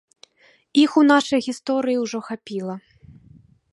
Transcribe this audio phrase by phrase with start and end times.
[0.83, 2.75] Іх у нашай гісторыі ўжо хапіла.